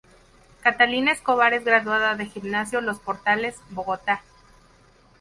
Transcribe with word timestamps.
Catalina 0.63 1.11
Escobar 1.11 1.53
es 1.53 1.63
graduada 1.63 2.15
de 2.15 2.25
Gimnasio 2.25 2.81
Los 2.81 2.97
Portales, 2.99 3.57
Bogotá. 3.69 4.23